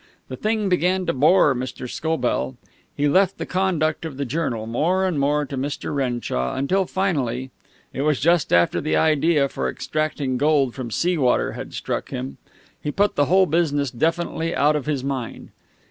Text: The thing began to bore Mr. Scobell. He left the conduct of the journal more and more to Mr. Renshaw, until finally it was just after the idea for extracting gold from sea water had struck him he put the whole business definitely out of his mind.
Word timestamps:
The 0.29 0.35
thing 0.35 0.67
began 0.67 1.05
to 1.05 1.13
bore 1.13 1.53
Mr. 1.53 1.87
Scobell. 1.87 2.57
He 2.97 3.07
left 3.07 3.37
the 3.37 3.45
conduct 3.45 4.03
of 4.03 4.17
the 4.17 4.25
journal 4.25 4.65
more 4.65 5.05
and 5.05 5.19
more 5.19 5.45
to 5.45 5.55
Mr. 5.55 5.93
Renshaw, 5.95 6.55
until 6.55 6.85
finally 6.87 7.51
it 7.93 8.01
was 8.01 8.19
just 8.19 8.51
after 8.51 8.81
the 8.81 8.95
idea 8.97 9.47
for 9.47 9.69
extracting 9.69 10.39
gold 10.39 10.73
from 10.73 10.89
sea 10.89 11.19
water 11.19 11.51
had 11.51 11.75
struck 11.75 12.09
him 12.09 12.39
he 12.81 12.89
put 12.89 13.13
the 13.13 13.25
whole 13.25 13.45
business 13.45 13.91
definitely 13.91 14.55
out 14.55 14.75
of 14.75 14.87
his 14.87 15.03
mind. 15.03 15.51